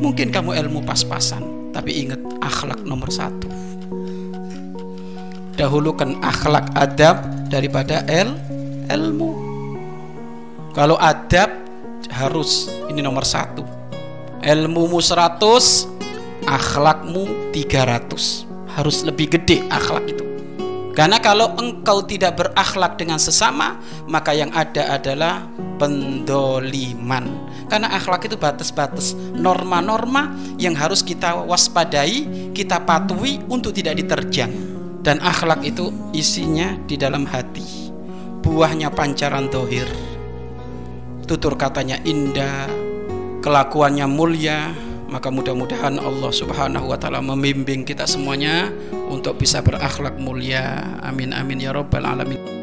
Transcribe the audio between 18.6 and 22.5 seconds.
Harus lebih gede akhlak itu. Karena kalau engkau tidak